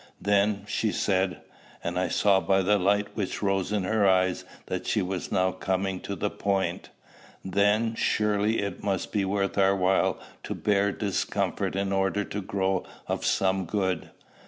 [0.19, 1.41] "Then," she said,
[1.83, 5.51] and I saw by the light which rose in her eyes that she was now
[5.51, 6.89] coming to the point,
[7.45, 12.83] "Then, surely it must be worth our while to bear discomfort in order to grow
[13.05, 14.09] of some good!